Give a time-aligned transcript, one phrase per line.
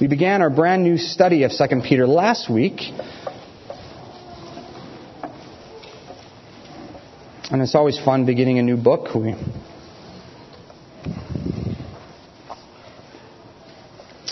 [0.00, 2.82] We began our brand new study of 2 Peter last week.
[7.50, 9.12] And it's always fun beginning a new book.
[9.16, 9.34] We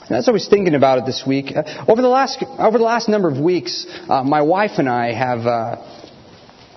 [0.08, 3.08] As I was thinking about it this week, uh, over the last over the last
[3.08, 5.84] number of weeks, uh, my wife and I have uh,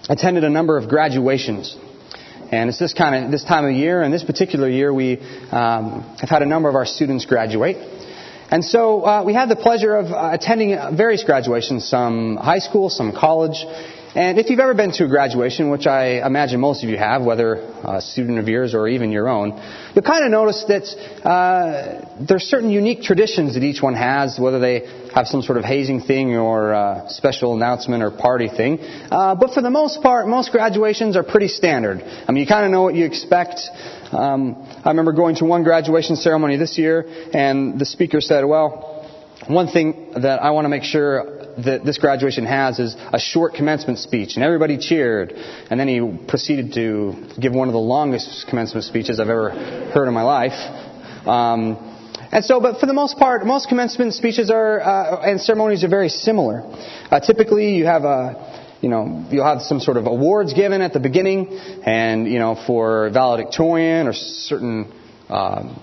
[0.09, 1.77] attended a number of graduations,
[2.51, 4.01] and it's this kind of this time of year.
[4.01, 5.19] And this particular year, we
[5.51, 7.98] um, have had a number of our students graduate.
[8.51, 12.89] And so uh, we had the pleasure of uh, attending various graduations, some high school,
[12.89, 13.63] some college.
[14.15, 17.21] And if you've ever been to a graduation, which I imagine most of you have,
[17.21, 19.51] whether a student of yours or even your own,
[19.93, 20.83] you'll kind of notice that
[21.23, 25.63] uh, there's certain unique traditions that each one has, whether they have some sort of
[25.63, 28.79] hazing thing or uh, special announcement or party thing.
[28.79, 32.01] Uh, but for the most part, most graduations are pretty standard.
[32.01, 33.61] I mean, you kind of know what you expect.
[34.11, 39.07] Um, I remember going to one graduation ceremony this year, and the speaker said, "Well,
[39.47, 43.53] one thing that I want to make sure that this graduation has is a short
[43.53, 45.33] commencement speech, and everybody cheered.
[45.69, 50.07] And then he proceeded to give one of the longest commencement speeches I've ever heard
[50.07, 51.27] in my life.
[51.27, 51.85] Um,
[52.31, 55.89] and so, but for the most part, most commencement speeches are uh, and ceremonies are
[55.89, 56.61] very similar.
[57.09, 60.93] Uh, typically, you have a you know, you'll have some sort of awards given at
[60.93, 61.49] the beginning,
[61.85, 64.91] and you know, for valedictorian or certain
[65.29, 65.81] um,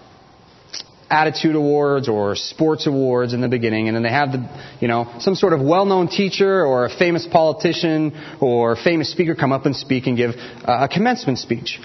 [1.11, 5.15] attitude awards or sports awards in the beginning, and then they have the, you know,
[5.21, 9.77] some sort of well-known teacher or a famous politician or famous speaker come up and
[9.77, 10.31] speak and give
[10.65, 11.79] a commencement speech.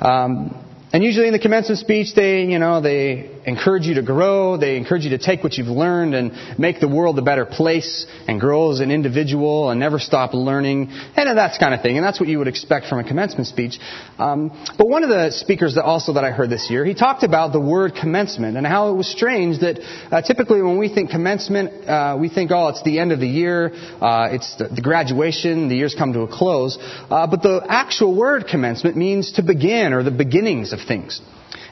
[0.00, 4.56] Um, and usually in the commencement speech, they, you know, they encourage you to grow.
[4.56, 8.06] They encourage you to take what you've learned and make the world a better place
[8.26, 11.96] and grow as an individual and never stop learning and that kind of thing.
[11.96, 13.78] And that's what you would expect from a commencement speech.
[14.18, 17.22] Um, but one of the speakers that also that I heard this year, he talked
[17.22, 19.78] about the word commencement and how it was strange that
[20.10, 23.28] uh, typically when we think commencement, uh, we think, oh, it's the end of the
[23.28, 26.78] year, uh, it's the, the, graduation, the year's come to a close.
[26.80, 31.20] Uh, but the actual word commencement means to begin or the beginnings of of things.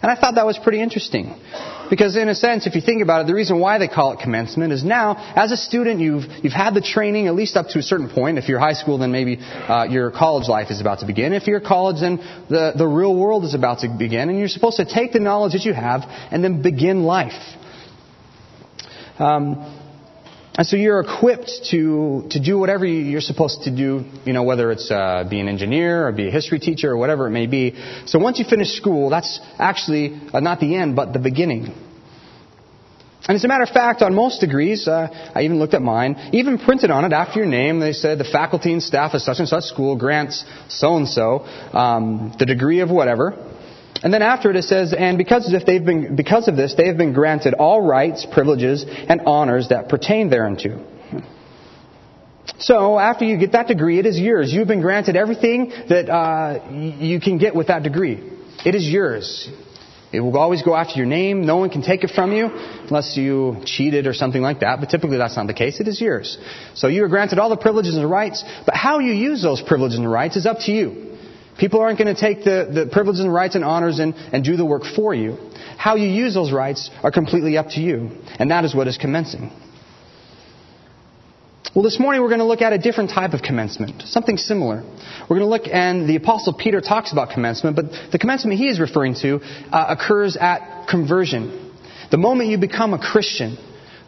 [0.01, 1.35] And I thought that was pretty interesting.
[1.91, 4.21] Because in a sense, if you think about it, the reason why they call it
[4.21, 7.79] commencement is now, as a student, you've, you've had the training at least up to
[7.79, 8.37] a certain point.
[8.39, 11.33] If you're high school, then maybe uh, your college life is about to begin.
[11.33, 14.29] If you're college, then the, the real world is about to begin.
[14.29, 17.33] And you're supposed to take the knowledge that you have and then begin life.
[19.19, 19.78] Um,
[20.59, 24.73] and so you're equipped to, to do whatever you're supposed to do, you know, whether
[24.73, 27.81] it's uh, be an engineer or be a history teacher or whatever it may be.
[28.07, 31.73] So once you finish school, that's actually uh, not the end, but the beginning.
[33.29, 36.31] And as a matter of fact, on most degrees, uh, I even looked at mine,
[36.33, 39.39] even printed on it after your name, they said the faculty and staff of such
[39.39, 43.48] and such school grants so and so the degree of whatever.
[44.03, 46.97] And then after it, it says, and because they've been, because of this, they have
[46.97, 50.85] been granted all rights, privileges, and honors that pertain thereunto.
[52.59, 54.53] So after you get that degree, it is yours.
[54.53, 58.23] You've been granted everything that uh, you can get with that degree.
[58.65, 59.49] It is yours.
[60.11, 61.45] It will always go after your name.
[61.45, 64.81] No one can take it from you unless you cheated or something like that.
[64.81, 65.81] But typically that's not the case.
[65.81, 66.39] It is yours.
[66.75, 68.43] So you are granted all the privileges and rights.
[68.65, 71.08] But how you use those privileges and rights is up to you.
[71.59, 74.57] People aren't going to take the, the privileges and rights and honors and, and do
[74.57, 75.37] the work for you.
[75.77, 78.11] How you use those rights are completely up to you.
[78.39, 79.51] And that is what is commencing.
[81.75, 84.83] Well, this morning we're going to look at a different type of commencement, something similar.
[85.29, 88.69] We're going to look, and the Apostle Peter talks about commencement, but the commencement he
[88.69, 89.41] is referring to
[89.71, 91.73] uh, occurs at conversion.
[92.11, 93.59] The moment you become a Christian,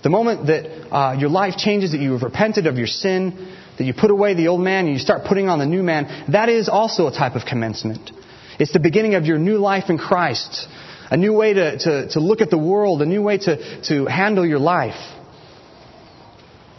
[0.02, 3.86] the moment that uh, your life changes, that you have repented of your sin, that
[3.86, 6.50] you put away the old man and you start putting on the new man, that
[6.50, 8.10] is also a type of commencement.
[8.58, 10.68] It's the beginning of your new life in Christ.
[11.10, 14.04] A new way to, to, to look at the world, a new way to, to
[14.04, 15.00] handle your life.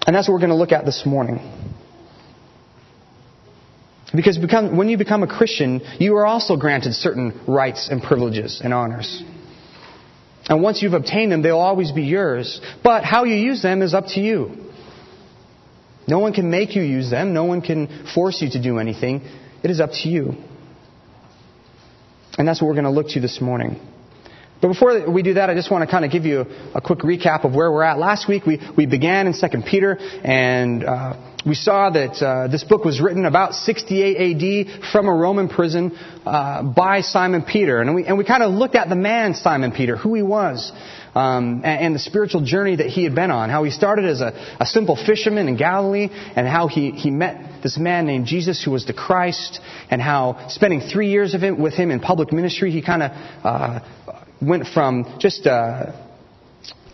[0.06, 1.40] And that's what we're going to look at this morning.
[4.14, 8.62] Because become, when you become a Christian, you are also granted certain rights and privileges
[8.64, 9.24] and honors.
[10.46, 12.62] And once you've obtained them, they'll always be yours.
[12.84, 14.61] But how you use them is up to you.
[16.12, 17.34] No one can make you use them.
[17.34, 19.22] No one can force you to do anything.
[19.64, 20.34] It is up to you.
[22.38, 23.80] And that's what we're going to look to this morning.
[24.62, 26.42] But before we do that, I just want to kind of give you
[26.76, 27.98] a quick recap of where we're at.
[27.98, 32.66] Last week we, we began in 2 Peter, and uh, we saw that uh, this
[32.66, 37.80] book was written about 68 AD from a Roman prison uh, by Simon Peter.
[37.80, 40.74] And we, and we kind of looked at the man Simon Peter, who he was
[41.16, 43.50] um, and, and, the spiritual journey that he had been on.
[43.50, 47.64] How he started as a, a simple fisherman in Galilee, and how he, he met
[47.64, 49.60] this man named Jesus who was the Christ,
[49.90, 53.12] and how spending three years of him, with him in public ministry, he kind of
[53.44, 53.80] uh,
[54.42, 55.92] went from just uh,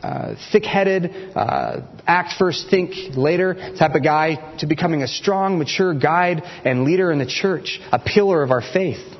[0.02, 5.94] uh, thick-headed, uh, act first, think later type of guy to becoming a strong, mature
[5.94, 9.17] guide and leader in the church, a pillar of our faith.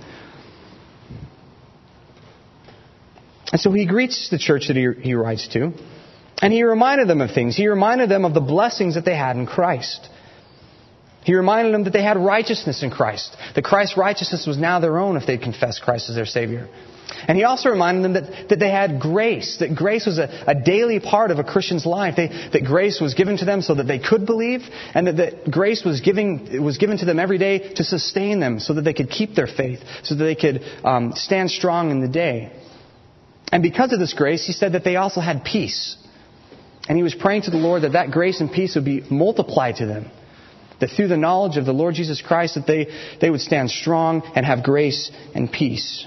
[3.52, 5.72] And so he greets the church that he, he writes to,
[6.42, 7.56] and he reminded them of things.
[7.56, 10.10] He reminded them of the blessings that they had in Christ.
[11.24, 14.98] He reminded them that they had righteousness in Christ, that Christ's righteousness was now their
[14.98, 16.70] own if they'd confessed Christ as their Savior.
[17.28, 20.56] And he also reminded them that, that they had grace, that grace was a, a
[20.56, 23.86] daily part of a Christian's life, they, that grace was given to them so that
[23.86, 24.62] they could believe,
[24.94, 28.60] and that, that grace was, giving, was given to them every day to sustain them
[28.60, 32.02] so that they could keep their faith, so that they could um, stand strong in
[32.02, 32.52] the day.
[33.52, 35.98] And because of this grace, he said that they also had peace.
[36.88, 39.78] And he was praying to the Lord that that grace and peace would be multiplied
[39.78, 40.12] to them.
[40.80, 42.88] That through the knowledge of the Lord Jesus Christ, that they,
[43.20, 46.06] they would stand strong and have grace and peace.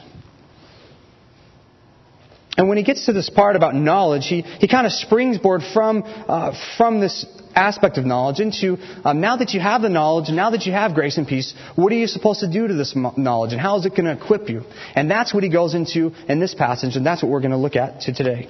[2.56, 6.02] And when he gets to this part about knowledge, he, he kind of springboard from,
[6.04, 7.24] uh, from this
[7.54, 10.94] aspect of knowledge into um, now that you have the knowledge, now that you have
[10.94, 13.86] grace and peace, what are you supposed to do to this knowledge, and how is
[13.86, 14.62] it going to equip you?
[14.94, 17.56] And that's what he goes into in this passage, and that's what we're going to
[17.56, 18.48] look at to today.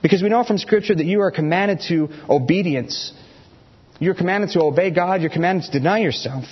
[0.00, 3.12] Because we know from Scripture that you are commanded to obedience.
[3.98, 5.20] You're commanded to obey God.
[5.22, 6.44] You're commanded to deny yourself.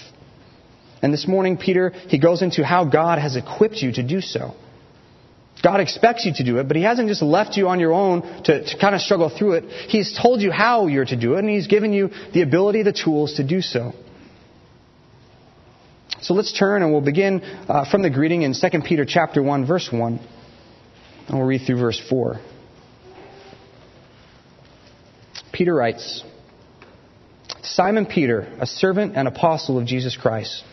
[1.01, 4.55] And this morning, Peter, he goes into how God has equipped you to do so.
[5.63, 8.23] God expects you to do it, but He hasn't just left you on your own
[8.45, 9.65] to, to kind of struggle through it.
[9.89, 12.93] He's told you how you're to do it, and He's given you the ability, the
[12.93, 13.93] tools to do so.
[16.21, 19.67] So let's turn and we'll begin uh, from the greeting in 2 Peter chapter 1
[19.67, 20.21] verse 1.
[21.29, 22.41] And we'll read through verse 4.
[25.53, 26.25] Peter writes,
[27.63, 30.65] Simon Peter, a servant and apostle of Jesus Christ,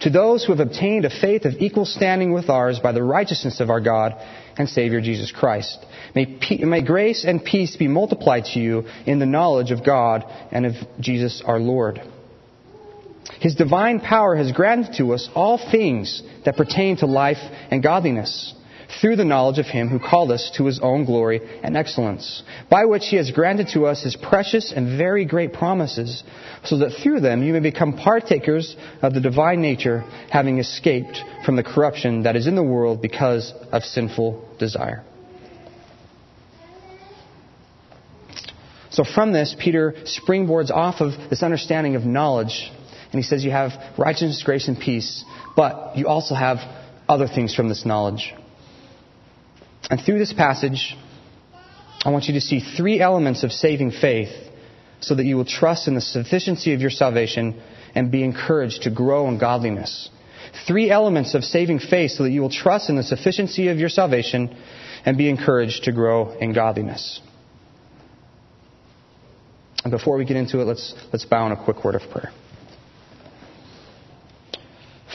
[0.00, 3.60] to those who have obtained a faith of equal standing with ours by the righteousness
[3.60, 4.14] of our God
[4.58, 5.84] and Savior Jesus Christ.
[6.14, 10.66] May, may grace and peace be multiplied to you in the knowledge of God and
[10.66, 12.00] of Jesus our Lord.
[13.40, 17.38] His divine power has granted to us all things that pertain to life
[17.70, 18.54] and godliness
[19.00, 22.84] through the knowledge of him who called us to his own glory and excellence, by
[22.84, 26.22] which he has granted to us his precious and very great promises,
[26.64, 30.00] so that through them you may become partakers of the divine nature,
[30.30, 35.04] having escaped from the corruption that is in the world because of sinful desire.
[38.90, 42.70] So from this, Peter springboards off of this understanding of knowledge,
[43.12, 45.22] and he says you have righteousness, grace, and peace,
[45.54, 46.58] but you also have
[47.06, 48.34] other things from this knowledge.
[49.90, 50.96] And through this passage,
[52.04, 54.30] I want you to see three elements of saving faith
[55.00, 57.60] so that you will trust in the sufficiency of your salvation
[57.94, 60.10] and be encouraged to grow in godliness.
[60.66, 63.88] Three elements of saving faith so that you will trust in the sufficiency of your
[63.88, 64.56] salvation
[65.04, 67.20] and be encouraged to grow in godliness.
[69.84, 72.32] And before we get into it, let's, let's bow in a quick word of prayer.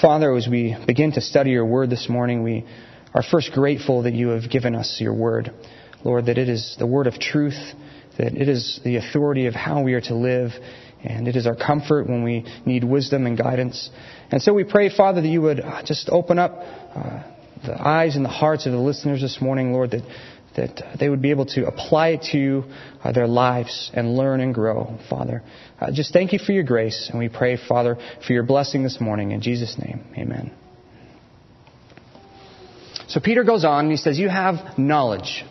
[0.01, 2.65] Father, as we begin to study your word this morning, we
[3.13, 5.51] are first grateful that you have given us your word.
[6.03, 7.59] Lord, that it is the word of truth,
[8.17, 10.51] that it is the authority of how we are to live,
[11.03, 13.89] and it is our comfort when we need wisdom and guidance.
[14.31, 17.23] And so we pray, Father, that you would uh, just open up uh,
[17.63, 20.03] the eyes and the hearts of the listeners this morning, Lord, that,
[20.55, 22.63] that they would be able to apply it to
[23.03, 25.43] uh, their lives and learn and grow, Father.
[25.79, 28.99] Uh, just thank you for your grace, and we pray, Father, for your blessing this
[28.99, 29.31] morning.
[29.31, 30.60] In Jesus' name, amen.
[33.11, 35.43] So Peter goes on and he says, You have knowledge.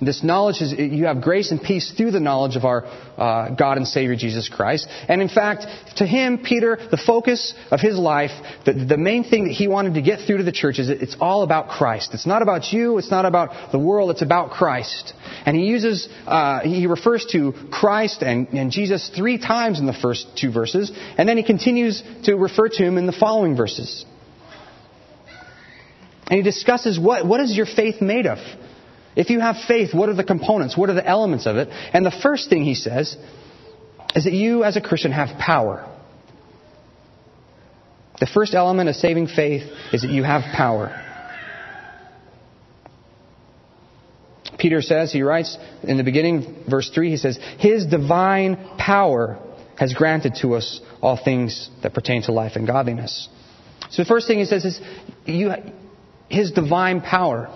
[0.00, 3.76] This knowledge is, you have grace and peace through the knowledge of our uh, God
[3.76, 4.88] and Savior Jesus Christ.
[5.08, 5.66] And in fact,
[5.98, 8.32] to him, Peter, the focus of his life,
[8.66, 11.16] the, the main thing that he wanted to get through to the church is it's
[11.20, 12.12] all about Christ.
[12.12, 15.14] It's not about you, it's not about the world, it's about Christ.
[15.46, 19.92] And he uses, uh, he refers to Christ and, and Jesus three times in the
[19.92, 24.04] first two verses, and then he continues to refer to him in the following verses.
[26.26, 28.38] And he discusses what, what is your faith made of?
[29.16, 30.76] If you have faith, what are the components?
[30.76, 31.68] What are the elements of it?
[31.92, 33.16] And the first thing he says
[34.14, 35.88] is that you, as a Christian, have power.
[38.20, 39.62] The first element of saving faith
[39.92, 41.00] is that you have power.
[44.58, 49.38] Peter says, he writes in the beginning, verse 3, he says, His divine power
[49.76, 53.28] has granted to us all things that pertain to life and godliness.
[53.90, 54.80] So the first thing he says is,
[55.26, 55.52] you,
[56.28, 57.48] his divine power.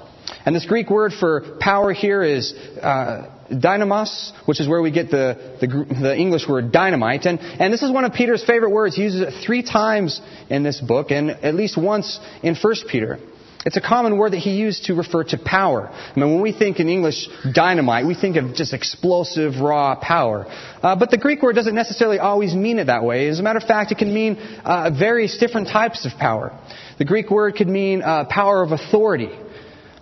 [0.44, 5.10] And this Greek word for power here is uh, dunamis, which is where we get
[5.10, 7.24] the, the, the, English word dynamite.
[7.24, 8.94] And, and this is one of Peter's favorite words.
[8.94, 10.20] He uses it three times
[10.50, 13.18] in this book and at least once in 1 Peter.
[13.66, 15.88] It's a common word that he used to refer to power.
[15.88, 20.46] I mean, when we think in English dynamite, we think of just explosive, raw power.
[20.80, 23.28] Uh, but the Greek word doesn't necessarily always mean it that way.
[23.28, 26.56] As a matter of fact, it can mean uh, various different types of power.
[26.98, 29.30] The Greek word could mean uh, power of authority,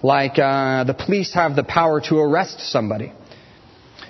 [0.02, 3.12] like uh, the police have the power to arrest somebody.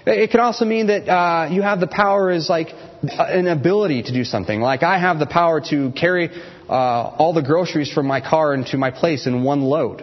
[0.07, 2.69] It can also mean that uh, you have the power as like
[3.03, 4.61] an ability to do something.
[4.61, 6.31] Like I have the power to carry
[6.69, 10.03] uh, all the groceries from my car into my place in one load.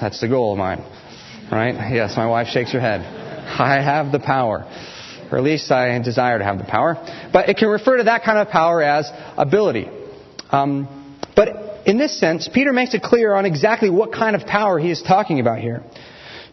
[0.00, 0.84] That's the goal of mine.
[1.50, 1.74] Right?
[1.92, 3.00] Yes, my wife shakes her head.
[3.00, 4.64] I have the power.
[5.30, 6.94] Or at least I desire to have the power.
[7.32, 9.88] But it can refer to that kind of power as ability.
[10.50, 14.78] Um, but in this sense, Peter makes it clear on exactly what kind of power
[14.78, 15.82] he is talking about here.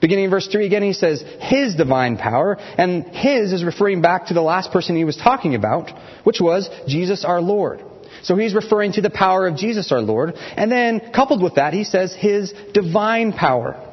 [0.02, 4.28] Beginning in verse 3 again, he says, His divine power, and His is referring back
[4.28, 5.92] to the last person he was talking about,
[6.26, 7.82] which was Jesus our Lord.
[8.24, 10.34] So he's referring to the power of Jesus our Lord.
[10.36, 13.90] And then, coupled with that, he says His divine power.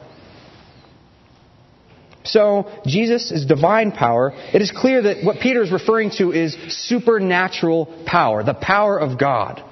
[2.23, 4.33] So, Jesus is divine power.
[4.53, 9.19] It is clear that what Peter is referring to is supernatural power, the power of
[9.19, 9.63] God.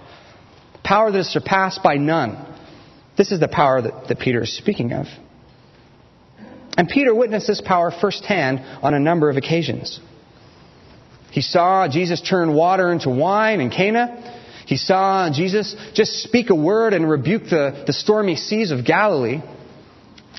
[0.82, 2.44] Power that is surpassed by none.
[3.16, 5.06] This is the power that, that Peter is speaking of.
[6.76, 10.00] And Peter witnessed this power firsthand on a number of occasions.
[11.30, 14.36] He saw Jesus turn water into wine in Cana.
[14.68, 19.40] He saw Jesus just speak a word and rebuke the, the stormy seas of Galilee.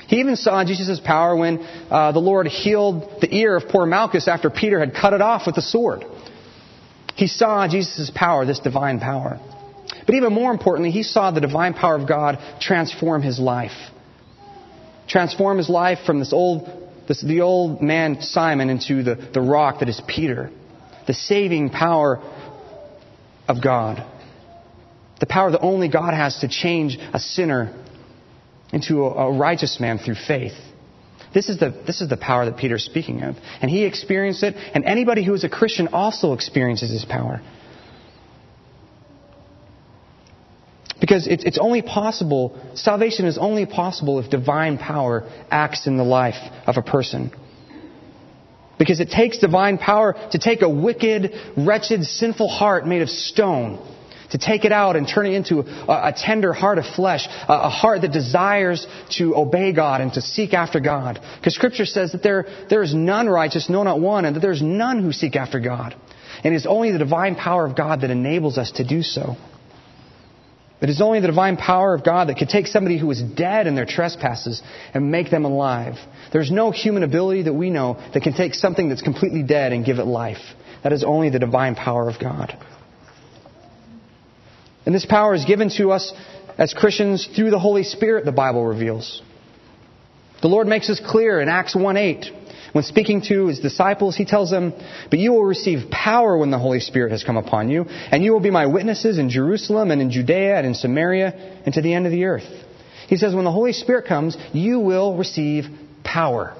[0.08, 1.60] He even saw Jesus' power when
[1.90, 5.46] uh, the Lord healed the ear of poor Malchus after Peter had cut it off
[5.46, 6.06] with a sword.
[7.16, 9.40] He saw Jesus' power, this divine power.
[10.06, 13.92] But even more importantly, he saw the divine power of God transform his life
[15.10, 16.70] transform his life from this old,
[17.08, 20.52] this, the old man Simon into the, the rock that is Peter.
[21.08, 22.22] The saving power
[23.48, 24.06] of God.
[25.20, 27.76] The power that only God has to change a sinner
[28.72, 30.54] into a, a righteous man through faith.
[31.34, 33.36] This is, the, this is the power that Peter's speaking of.
[33.62, 37.42] And he experienced it, and anybody who is a Christian also experiences this power.
[41.00, 46.04] Because it's, it's only possible, salvation is only possible if divine power acts in the
[46.04, 46.36] life
[46.68, 47.32] of a person.
[48.78, 53.86] Because it takes divine power to take a wicked, wretched, sinful heart made of stone,
[54.32, 57.54] to take it out and turn it into a, a tender heart of flesh, a,
[57.54, 58.86] a, heart that desires
[59.18, 61.20] to obey God and to seek after God.
[61.40, 64.52] Because Scripture says that there, there is none righteous, no, not one, and that there
[64.52, 65.96] is none who seek after God.
[66.44, 69.36] And it is only the divine power of God that enables us to do so.
[70.82, 73.68] It is only the divine power of God that could take somebody who is dead
[73.68, 74.62] in their trespasses
[74.94, 75.96] and make them alive.
[76.32, 79.84] There's no human ability that we know that can take something that's completely dead and
[79.84, 80.38] give it life.
[80.84, 82.58] That is only the divine power of God.
[84.90, 86.12] And this power is given to us
[86.58, 89.22] as Christians through the Holy Spirit, the Bible reveals.
[90.42, 92.26] The Lord makes this clear in Acts 1 8.
[92.72, 94.74] When speaking to his disciples, he tells them,
[95.12, 98.34] But you will receive power when the Holy Spirit has come upon you, and you
[98.34, 101.36] will be my witnesses in Jerusalem and in Judea and in Samaria
[101.68, 102.50] and to the end of the earth.
[103.10, 105.66] He says, When the Holy Spirit comes, you will receive
[106.04, 106.58] power.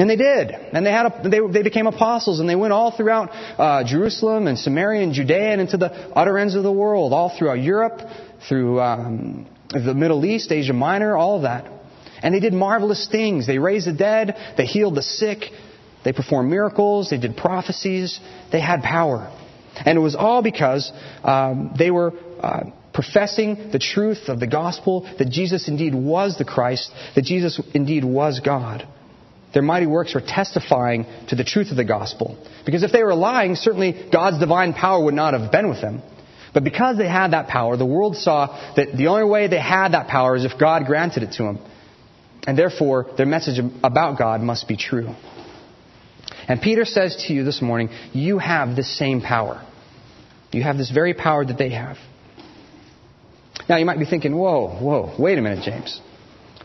[0.00, 0.50] And they did.
[0.50, 3.28] And they, had a, they, they became apostles, and they went all throughout
[3.58, 7.36] uh, Jerusalem and Samaria and Judea and into the utter ends of the world, all
[7.36, 8.00] throughout Europe,
[8.48, 11.70] through um, the Middle East, Asia Minor, all of that.
[12.22, 13.46] And they did marvelous things.
[13.46, 15.44] They raised the dead, they healed the sick,
[16.02, 19.30] they performed miracles, they did prophecies, they had power.
[19.84, 20.90] And it was all because
[21.22, 26.46] um, they were uh, professing the truth of the gospel that Jesus indeed was the
[26.46, 28.88] Christ, that Jesus indeed was God.
[29.52, 32.36] Their mighty works were testifying to the truth of the gospel.
[32.64, 36.02] Because if they were lying, certainly God's divine power would not have been with them.
[36.54, 39.92] But because they had that power, the world saw that the only way they had
[39.92, 41.58] that power is if God granted it to them.
[42.46, 45.14] And therefore, their message about God must be true.
[46.48, 49.64] And Peter says to you this morning, you have this same power.
[50.52, 51.96] You have this very power that they have.
[53.68, 56.00] Now, you might be thinking, whoa, whoa, wait a minute, James.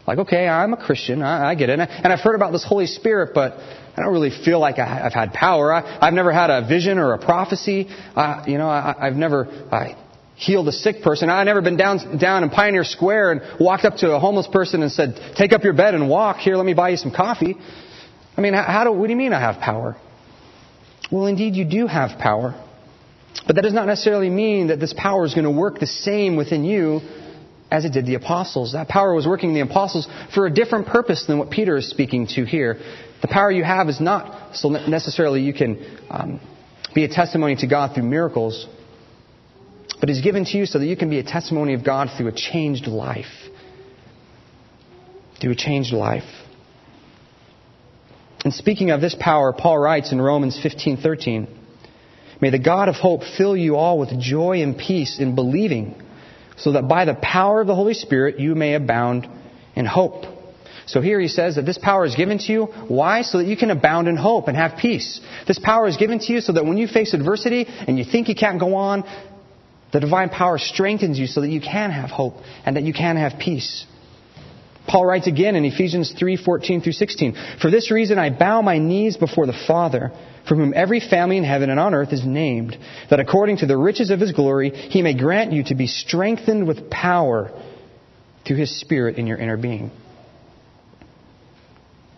[0.08, 1.22] Like, okay, I'm a Christian.
[1.22, 1.80] I, I get it.
[1.80, 5.14] And I've heard about this Holy Spirit, but I don't really feel like I, have
[5.14, 5.74] had power.
[5.74, 7.88] I, have never had a vision or a prophecy.
[8.16, 9.96] Uh, you know, I, have never I,
[10.36, 11.30] healed a sick person.
[11.30, 14.84] I've never been down, down in Pioneer Square and walked up to a homeless person
[14.84, 16.38] and said, take up your bed and walk.
[16.38, 17.56] Here, let me buy you some coffee.
[18.38, 19.96] I mean, how do, what do you mean I have power?
[21.12, 22.62] Well, indeed, you do have power.
[23.48, 26.36] But that does not necessarily mean that this power is going to work the same
[26.36, 27.02] within you
[27.72, 28.74] as it did the apostles.
[28.74, 31.90] That power was working in the apostles for a different purpose than what Peter is
[31.90, 32.78] speaking to here.
[33.22, 36.40] The power you have is not so necessarily you can um,
[36.94, 38.68] be a testimony to God through miracles,
[40.00, 42.28] but is given to you so that you can be a testimony of God through
[42.28, 43.26] a changed life.
[45.42, 46.24] Through a changed life.
[48.44, 51.48] And speaking of this power, Paul writes in Romans 15:13,
[52.40, 55.96] "May the God of hope fill you all with joy and peace in believing,
[56.58, 59.28] so that by the power of the Holy Spirit you may abound
[59.76, 60.26] in hope."
[60.88, 62.66] So here he says that this power is given to you.
[62.88, 63.24] Why?
[63.24, 65.20] So that you can abound in hope and have peace.
[65.48, 68.30] This power is given to you so that when you face adversity and you think
[68.30, 69.04] you can't go on,
[69.92, 72.36] the divine power strengthens you so that you can have hope
[72.66, 73.86] and that you can have peace.
[74.88, 79.18] Paul writes again in Ephesians 3:14 through 16, "For this reason I bow my knees
[79.18, 80.12] before the Father,
[80.46, 82.78] from whom every family in heaven and on earth is named,
[83.10, 86.68] that according to the riches of his glory he may grant you to be strengthened
[86.68, 87.52] with power
[88.46, 89.90] through his spirit in your inner being."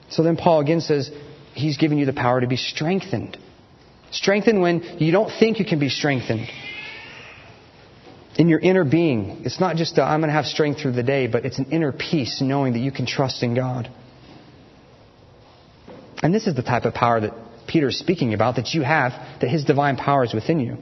[0.09, 1.09] So then Paul again says
[1.53, 3.37] he's given you the power to be strengthened.
[4.11, 6.47] Strengthened when you don't think you can be strengthened
[8.37, 9.41] in your inner being.
[9.45, 11.71] It's not just i am going to have strength through the day, but it's an
[11.71, 13.89] inner peace knowing that you can trust in God.
[16.21, 17.33] And this is the type of power that
[17.67, 20.77] Peter is speaking about that you have, that his divine power is within you.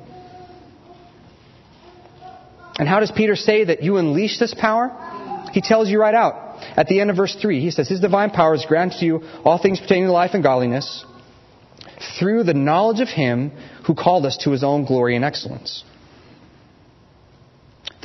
[2.78, 5.50] And how does Peter say that you unleash this power?
[5.54, 6.60] He tells you right out.
[6.78, 9.22] At the end of verse 3, he says, His divine power has granted to you
[9.46, 11.06] all things pertaining to life and godliness
[12.20, 13.52] through the knowledge of Him
[13.88, 15.86] who called us to His own glory and excellence.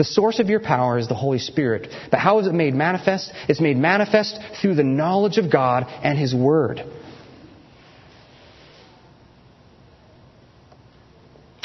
[0.00, 1.88] The source of your power is the Holy Spirit.
[2.10, 3.30] But how is it made manifest?
[3.50, 6.82] It's made manifest through the knowledge of God and His Word.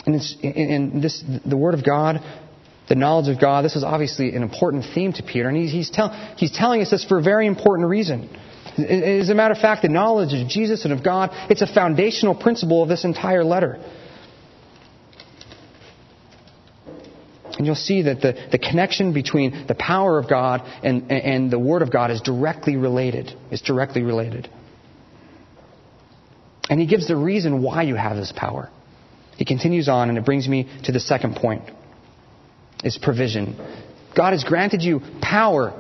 [0.06, 2.20] And, in this, the Word of God,
[2.90, 5.48] the knowledge of God, this is obviously an important theme to Peter.
[5.48, 8.30] And he's, he's, tell, he's telling us this for a very important reason.
[8.78, 12.36] As a matter of fact, the knowledge of Jesus and of God, it's a foundational
[12.36, 13.80] principle of this entire letter.
[17.58, 21.60] And you'll see that the, the connection between the power of God and, and the
[21.60, 23.32] Word of God is directly related.
[23.50, 24.50] Is directly related.
[26.70, 28.70] And he gives the reason why you have this power.
[29.38, 31.64] He continues on, and it brings me to the second point.
[32.84, 33.56] Is provision.
[34.16, 35.74] God has granted you power,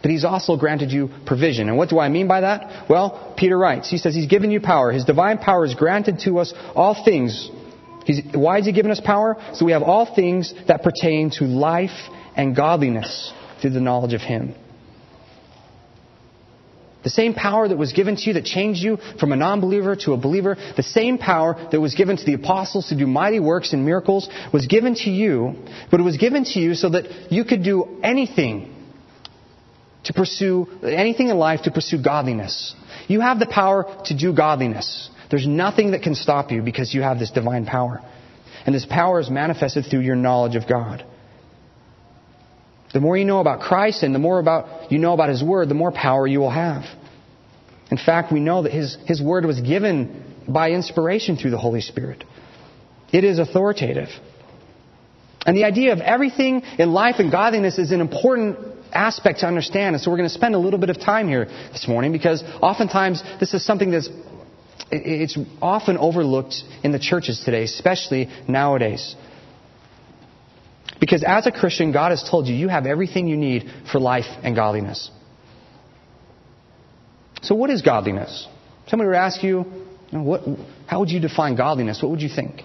[0.00, 1.68] but He's also granted you provision.
[1.68, 2.88] And what do I mean by that?
[2.88, 4.90] Well, Peter writes, he says He's given you power.
[4.90, 7.50] His divine power is granted to us all things
[8.04, 9.36] He's, why has He given us power?
[9.54, 11.90] So we have all things that pertain to life
[12.36, 14.54] and godliness through the knowledge of Him.
[17.04, 20.12] The same power that was given to you that changed you from a non-believer to
[20.12, 23.72] a believer, the same power that was given to the apostles to do mighty works
[23.72, 25.54] and miracles was given to you,
[25.90, 28.72] but it was given to you so that you could do anything
[30.04, 32.74] to pursue, anything in life to pursue godliness.
[33.08, 35.10] You have the power to do godliness.
[35.32, 38.02] There's nothing that can stop you because you have this divine power.
[38.66, 41.06] And this power is manifested through your knowledge of God.
[42.92, 45.70] The more you know about Christ and the more about you know about His Word,
[45.70, 46.84] the more power you will have.
[47.90, 51.80] In fact, we know that His, His Word was given by inspiration through the Holy
[51.80, 52.24] Spirit.
[53.10, 54.10] It is authoritative.
[55.46, 58.58] And the idea of everything in life and godliness is an important
[58.92, 59.94] aspect to understand.
[59.94, 62.44] And so we're going to spend a little bit of time here this morning because
[62.60, 64.10] oftentimes this is something that's
[64.92, 69.16] it's often overlooked in the churches today, especially nowadays.
[71.00, 74.26] Because as a Christian, God has told you you have everything you need for life
[74.42, 75.10] and godliness.
[77.42, 78.46] So, what is godliness?
[78.86, 79.62] Somebody would ask you,
[80.10, 80.42] what,
[80.86, 82.00] how would you define godliness?
[82.02, 82.62] What would you think?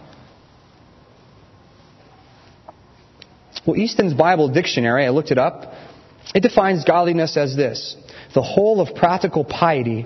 [3.65, 5.73] Well, Easton's Bible Dictionary, I looked it up,
[6.35, 7.95] it defines godliness as this
[8.33, 10.05] the whole of practical piety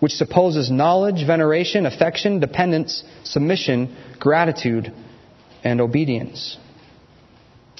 [0.00, 4.92] which supposes knowledge, veneration, affection, dependence, submission, gratitude,
[5.64, 6.58] and obedience.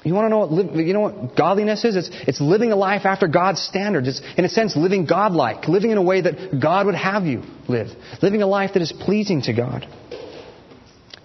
[0.04, 1.96] You want to know what you know what godliness is?
[1.96, 4.08] It's, it's living a life after God's standards.
[4.08, 7.42] It's in a sense living godlike, living in a way that God would have you
[7.68, 7.88] live,
[8.22, 9.86] living a life that is pleasing to God.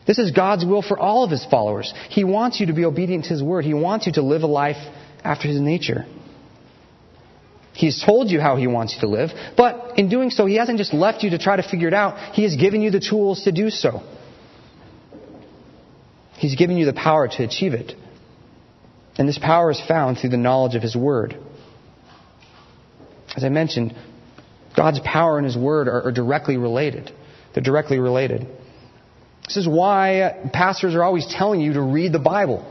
[0.07, 1.93] This is God's will for all of His followers.
[2.09, 3.65] He wants you to be obedient to His word.
[3.65, 4.77] He wants you to live a life
[5.23, 6.05] after His nature.
[7.81, 10.77] He's told you how he wants you to live, but in doing so, he hasn't
[10.77, 12.35] just left you to try to figure it out.
[12.35, 14.03] He has given you the tools to do so.
[16.33, 17.93] He's given you the power to achieve it.
[19.17, 21.35] And this power is found through the knowledge of his word.
[23.35, 23.95] As I mentioned,
[24.77, 27.11] God's power and his word are, are directly related.
[27.55, 28.45] They're directly related.
[29.47, 32.63] This is why pastors are always telling you to read the Bible.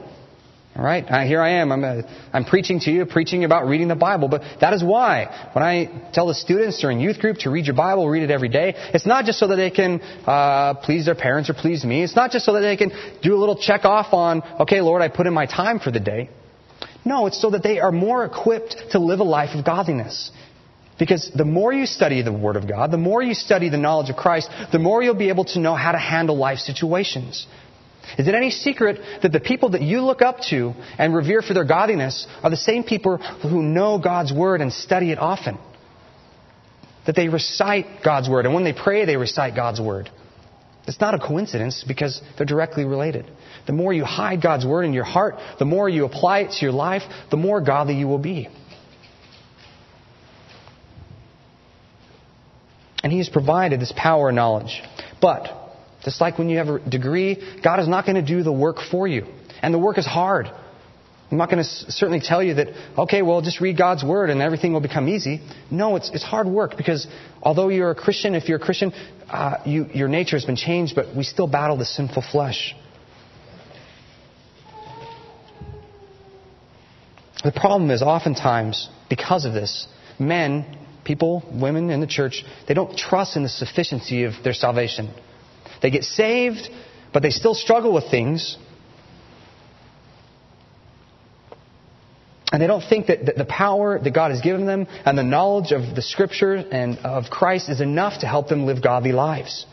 [0.80, 1.72] All right, uh, here I am.
[1.72, 2.00] I'm, uh,
[2.32, 4.28] I'm preaching to you, preaching about reading the Bible.
[4.28, 7.76] But that is why when I tell the students during youth group to read your
[7.76, 8.72] Bible, read it every day.
[8.94, 12.02] It's not just so that they can uh, please their parents or please me.
[12.02, 15.02] It's not just so that they can do a little check off on, okay, Lord,
[15.02, 16.30] I put in my time for the day.
[17.04, 20.30] No, it's so that they are more equipped to live a life of godliness.
[20.98, 24.08] Because the more you study the Word of God, the more you study the knowledge
[24.08, 27.46] of Christ, the more you'll be able to know how to handle life situations.
[28.18, 31.54] Is it any secret that the people that you look up to and revere for
[31.54, 35.58] their godliness are the same people who know God's Word and study it often?
[37.06, 40.10] That they recite God's Word, and when they pray, they recite God's Word.
[40.86, 43.30] It's not a coincidence because they're directly related.
[43.66, 46.64] The more you hide God's Word in your heart, the more you apply it to
[46.64, 48.48] your life, the more godly you will be.
[53.02, 54.82] And He has provided this power and knowledge.
[55.20, 55.59] But
[56.02, 58.76] just like when you have a degree, God is not going to do the work
[58.90, 59.26] for you.
[59.62, 60.50] And the work is hard.
[61.30, 64.42] I'm not going to certainly tell you that, okay, well, just read God's Word and
[64.42, 65.40] everything will become easy.
[65.70, 67.06] No, it's, it's hard work because
[67.40, 68.92] although you're a Christian, if you're a Christian,
[69.28, 72.74] uh, you, your nature has been changed, but we still battle the sinful flesh.
[77.44, 79.86] The problem is oftentimes, because of this,
[80.18, 85.10] men, people, women in the church, they don't trust in the sufficiency of their salvation.
[85.82, 86.68] They get saved,
[87.12, 88.56] but they still struggle with things.
[92.52, 95.70] And they don't think that the power that God has given them and the knowledge
[95.70, 99.66] of the Scripture and of Christ is enough to help them live godly lives.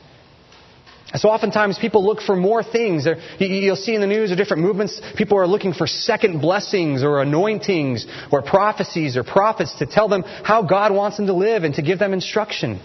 [1.16, 3.08] So oftentimes people look for more things.
[3.40, 7.22] You'll see in the news or different movements, people are looking for second blessings or
[7.22, 11.74] anointings or prophecies or prophets to tell them how God wants them to live and
[11.76, 12.80] to give them instruction.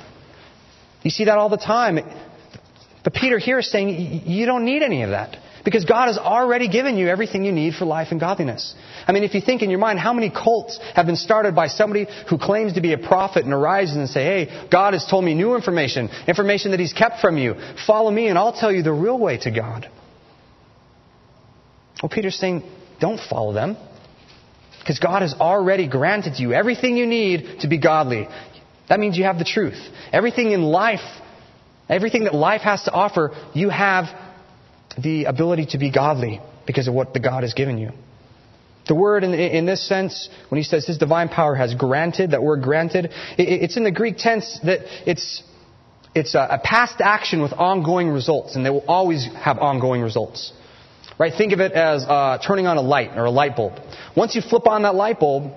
[1.03, 1.99] You see that all the time.
[3.05, 5.37] But Peter here is saying you don't need any of that.
[5.65, 8.75] Because God has already given you everything you need for life and godliness.
[9.07, 11.69] I mean, if you think in your mind, how many cults have been started by
[11.69, 15.25] somebody who claims to be a prophet and arises and say, hey, God has told
[15.25, 17.55] me new information, information that He's kept from you.
[17.87, 19.89] Follow me and I'll tell you the real way to God.
[22.03, 22.65] Well, Peter's saying,
[23.01, 23.77] don't follow them.
[24.81, 28.27] Because God has already granted you everything you need to be godly.
[28.89, 29.79] That means you have the truth.
[30.13, 31.22] Everything in life
[31.93, 34.07] Everything that life has to offer, you have
[34.97, 37.91] the ability to be godly because of what the God has given you.
[38.89, 42.43] The word in, in this sense, when he says his divine power has granted, that
[42.43, 43.07] word granted,
[43.39, 45.43] it, it's in the Greek tense that it's,
[46.15, 50.53] it's a, a past action with ongoing results, and they will always have ongoing results.
[51.19, 51.33] Right?
[51.37, 53.75] Think of it as uh, turning on a light or a light bulb.
[54.17, 55.53] Once you flip on that light bulb,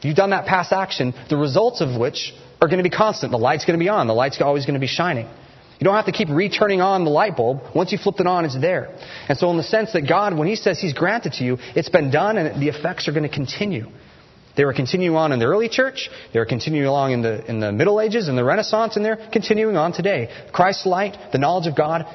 [0.00, 3.32] you've done that past action, the results of which are going to be constant.
[3.32, 4.06] The light's going to be on.
[4.06, 5.28] The light's always going to be shining.
[5.78, 7.60] You don't have to keep returning on the light bulb.
[7.74, 8.96] Once you flipped it on, it's there.
[9.28, 11.88] And so in the sense that God, when He says He's granted to you, it's
[11.88, 13.86] been done and the effects are going to continue.
[14.56, 16.10] They were continuing on in the early church.
[16.32, 19.28] They were continuing along in the, in the Middle Ages, and the Renaissance, and they're
[19.32, 20.28] continuing on today.
[20.52, 22.06] Christ's light, the knowledge of God,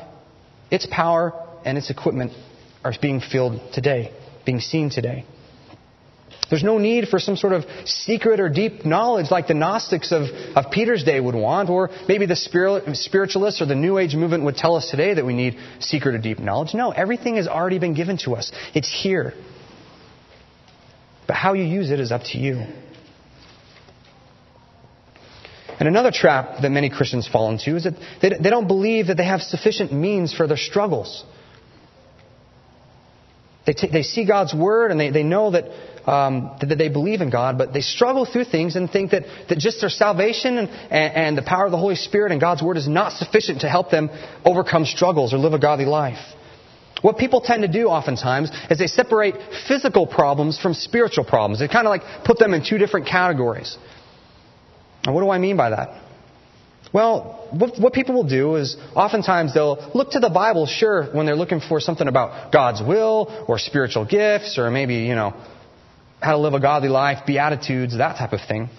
[0.70, 1.34] its power
[1.66, 2.34] and its equipment
[2.84, 4.14] are being filled today,
[4.46, 5.26] being seen today.
[6.50, 10.24] There's no need for some sort of secret or deep knowledge like the Gnostics of,
[10.56, 14.56] of Peter's day would want, or maybe the spiritualists or the New Age movement would
[14.56, 16.74] tell us today that we need secret or deep knowledge.
[16.74, 18.52] No, everything has already been given to us.
[18.74, 19.34] It's here.
[21.28, 22.66] But how you use it is up to you.
[25.80, 29.18] And another trap that many Christians fall into is that they, they don't believe that
[29.18, 31.24] they have sufficient means for their struggles.
[33.66, 35.66] They, t- they see God's Word and they, they know that
[36.08, 39.58] um, that they believe in God, but they struggle through things and think that, that
[39.58, 42.88] just their salvation and, and the power of the Holy Spirit and God's Word is
[42.88, 44.10] not sufficient to help them
[44.46, 46.20] overcome struggles or live a godly life.
[47.02, 49.36] What people tend to do oftentimes is they separate
[49.68, 51.60] physical problems from spiritual problems.
[51.60, 53.78] They kind of like put them in two different categories.
[55.04, 56.04] And what do I mean by that?
[56.94, 61.26] Well, what, what, people will do is oftentimes they'll look to the Bible, sure, when
[61.26, 65.34] they're looking for something about God's will or spiritual gifts or maybe, you know,
[66.22, 68.70] how to live a godly life, beatitudes, that type of thing.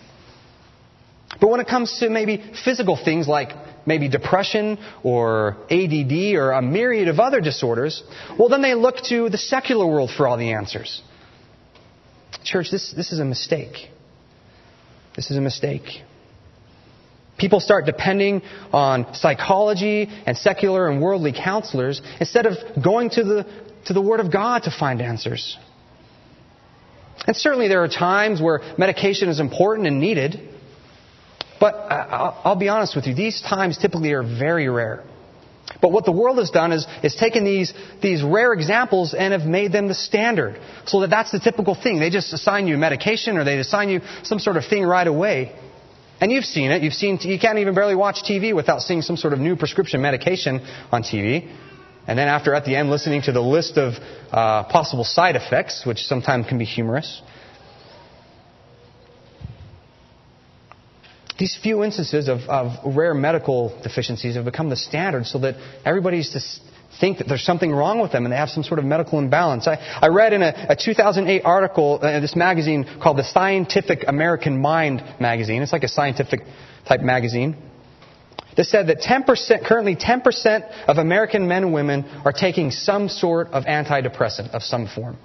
[1.40, 3.50] But when it comes to maybe physical things like
[3.86, 8.02] maybe depression or ADD or a myriad of other disorders,
[8.38, 11.02] well, then they look to the secular world for all the answers.
[12.44, 13.90] Church, this, this is a mistake.
[15.16, 15.84] This is a mistake.
[17.38, 23.46] People start depending on psychology and secular and worldly counselors instead of going to the,
[23.86, 25.56] to the Word of God to find answers.
[27.26, 30.40] And certainly there are times where medication is important and needed.
[31.60, 35.04] But I'll be honest with you, these times typically are very rare.
[35.82, 39.42] But what the world has done is, is taken these, these rare examples and have
[39.42, 40.58] made them the standard.
[40.86, 42.00] So that that's the typical thing.
[42.00, 45.54] They just assign you medication or they assign you some sort of thing right away.
[46.20, 46.82] And you've seen it.
[46.82, 50.00] You've seen, you can't even barely watch TV without seeing some sort of new prescription
[50.00, 51.48] medication on TV.
[52.08, 53.92] And then after, at the end, listening to the list of
[54.32, 57.20] uh, possible side effects, which sometimes can be humorous.
[61.38, 66.30] These few instances of, of rare medical deficiencies have become the standard so that everybody's
[66.30, 66.40] to
[66.98, 69.68] think that there's something wrong with them and they have some sort of medical imbalance.
[69.68, 74.60] I, I read in a, a 2008 article in this magazine called the Scientific American
[74.60, 75.60] Mind magazine.
[75.60, 76.40] It's like a scientific
[76.88, 77.67] type magazine.
[78.56, 83.48] That said that 10%, currently 10% of American men and women are taking some sort
[83.48, 85.16] of antidepressant of some form.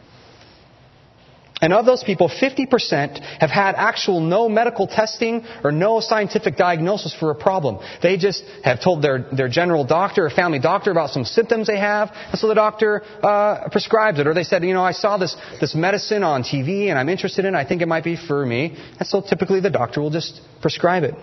[1.64, 7.16] And of those people, 50% have had actual no medical testing or no scientific diagnosis
[7.18, 7.80] for a problem.
[8.02, 11.80] They just have told their, their general doctor or family doctor about some symptoms they
[11.80, 14.28] have, and so the doctor uh, prescribes it.
[14.28, 17.46] Or they said, you know, I saw this, this medicine on TV and I'm interested
[17.46, 17.58] in it.
[17.58, 18.76] I think it might be for me.
[19.00, 21.16] And so typically the doctor will just prescribe it.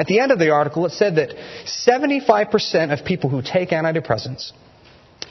[0.00, 1.28] At the end of the article, it said that
[1.66, 4.52] 75% of people who take antidepressants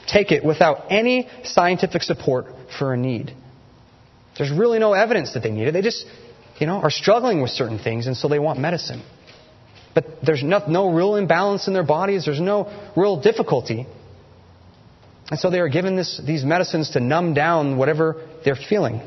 [0.05, 2.45] take it without any scientific support
[2.77, 3.34] for a need.
[4.38, 5.71] There's really no evidence that they need it.
[5.71, 6.05] They just,
[6.60, 9.01] you know, are struggling with certain things, and so they want medicine.
[9.95, 12.25] But there's no, no real imbalance in their bodies.
[12.25, 13.88] There's no real difficulty.
[15.32, 19.01] And so they are given this, these medicines to numb down whatever they're feeling.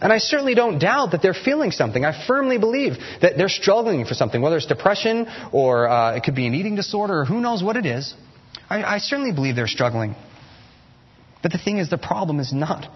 [0.00, 2.04] And I certainly don't doubt that they're feeling something.
[2.04, 6.34] I firmly believe that they're struggling for something, whether it's depression or uh, it could
[6.34, 8.14] be an eating disorder or who knows what it is.
[8.68, 10.16] I, I certainly believe they're struggling.
[11.42, 12.90] But the thing is, the problem is not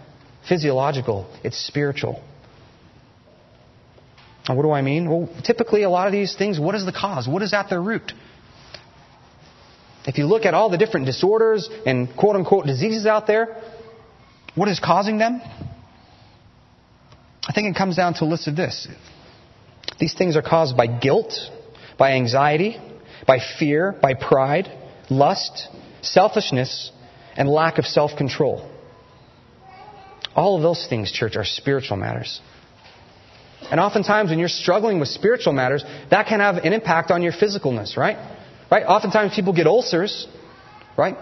[0.48, 2.22] physiological, it's spiritual.
[4.48, 5.10] And what do I mean?
[5.10, 7.28] Well, typically, a lot of these things, what is the cause?
[7.28, 8.12] What is at their root?
[10.06, 13.62] If you look at all the different disorders and quote unquote diseases out there,
[14.54, 15.42] what is causing them?
[17.48, 18.86] I think it comes down to a list of this.
[19.98, 21.32] These things are caused by guilt,
[21.98, 22.76] by anxiety,
[23.26, 24.68] by fear, by pride,
[25.08, 25.68] lust,
[26.02, 26.92] selfishness,
[27.36, 28.70] and lack of self control.
[30.36, 32.40] All of those things, church, are spiritual matters.
[33.70, 37.32] And oftentimes, when you're struggling with spiritual matters, that can have an impact on your
[37.32, 38.16] physicalness, right?
[38.70, 38.84] Right?
[38.84, 40.28] Oftentimes, people get ulcers,
[40.96, 41.16] right?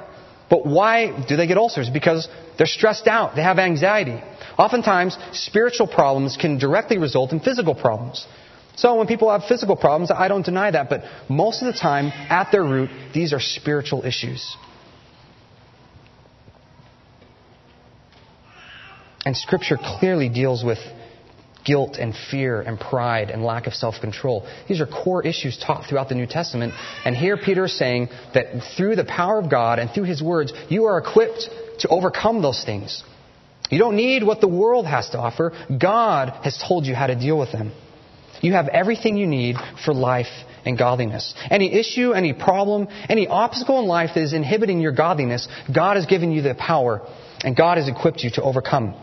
[0.50, 1.88] But why do they get ulcers?
[1.88, 3.36] Because they're stressed out.
[3.36, 4.22] They have anxiety.
[4.58, 8.26] Oftentimes, spiritual problems can directly result in physical problems.
[8.76, 12.06] So when people have physical problems, I don't deny that, but most of the time,
[12.08, 14.56] at their root, these are spiritual issues.
[19.24, 20.78] And Scripture clearly deals with
[21.64, 24.46] guilt and fear and pride and lack of self control.
[24.68, 26.74] These are core issues taught throughout the New Testament.
[27.04, 30.52] And here Peter is saying that through the power of God and through his words,
[30.68, 31.48] you are equipped
[31.80, 33.02] to overcome those things.
[33.70, 35.52] You don't need what the world has to offer.
[35.80, 37.72] God has told you how to deal with them.
[38.40, 40.26] You have everything you need for life
[40.64, 41.34] and godliness.
[41.50, 46.06] Any issue, any problem, any obstacle in life that is inhibiting your godliness, God has
[46.06, 47.00] given you the power
[47.42, 48.94] and God has equipped you to overcome.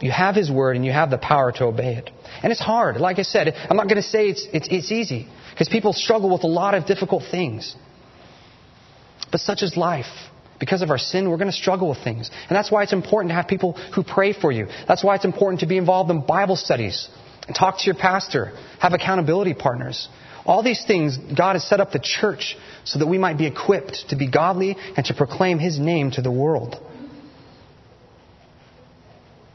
[0.00, 2.10] You have His Word and you have the power to obey it.
[2.42, 2.96] And it's hard.
[2.96, 6.30] Like I said, I'm not going to say it's, it's, it's easy because people struggle
[6.30, 7.76] with a lot of difficult things.
[9.30, 10.29] But such is life.
[10.60, 12.30] Because of our sin, we're going to struggle with things.
[12.48, 14.68] And that's why it's important to have people who pray for you.
[14.86, 17.08] That's why it's important to be involved in Bible studies
[17.48, 20.08] and talk to your pastor, have accountability partners.
[20.44, 24.10] All these things, God has set up the church so that we might be equipped
[24.10, 26.76] to be godly and to proclaim His name to the world.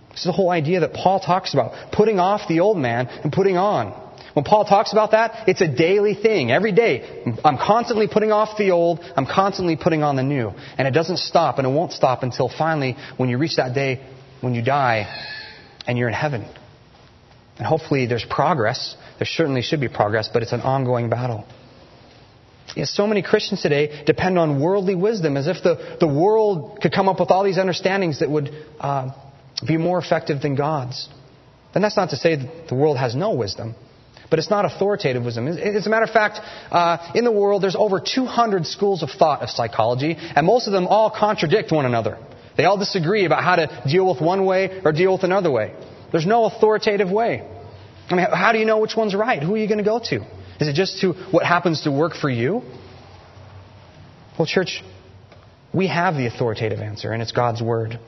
[0.09, 3.31] This is the whole idea that Paul talks about putting off the old man and
[3.31, 4.04] putting on.
[4.35, 6.51] When Paul talks about that, it's a daily thing.
[6.51, 10.51] Every day, I'm constantly putting off the old, I'm constantly putting on the new.
[10.77, 14.05] And it doesn't stop, and it won't stop until finally, when you reach that day,
[14.41, 15.07] when you die,
[15.87, 16.45] and you're in heaven.
[17.57, 18.97] And hopefully there's progress.
[19.19, 21.45] There certainly should be progress, but it's an ongoing battle.
[22.83, 27.07] So many Christians today depend on worldly wisdom as if the, the world could come
[27.07, 28.49] up with all these understandings that would
[28.81, 29.11] uh,
[29.65, 31.07] be more effective than God's.
[31.73, 33.75] And that's not to say that the world has no wisdom,
[34.29, 35.47] but it's not authoritative wisdom.
[35.47, 36.39] As a matter of fact,
[36.71, 40.73] uh, in the world, there's over 200 schools of thought of psychology, and most of
[40.73, 42.17] them all contradict one another.
[42.57, 45.73] They all disagree about how to deal with one way or deal with another way.
[46.11, 47.47] There's no authoritative way.
[48.09, 49.41] I mean, how do you know which one's right?
[49.41, 50.15] Who are you going to go to?
[50.59, 52.61] Is it just to what happens to work for you?
[54.37, 54.81] Well, church,
[55.73, 57.99] we have the authoritative answer, and it's God's Word.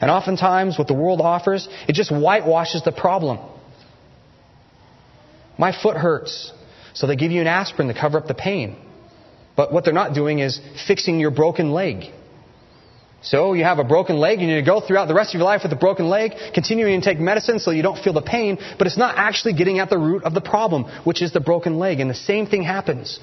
[0.00, 3.38] And oftentimes, what the world offers, it just whitewashes the problem.
[5.58, 6.52] My foot hurts,
[6.94, 8.76] so they give you an aspirin to cover up the pain.
[9.56, 12.12] But what they're not doing is fixing your broken leg.
[13.22, 15.62] So you have a broken leg, and you go throughout the rest of your life
[15.62, 18.86] with a broken leg, continuing to take medicine so you don't feel the pain, but
[18.86, 22.00] it's not actually getting at the root of the problem, which is the broken leg.
[22.00, 23.20] And the same thing happens.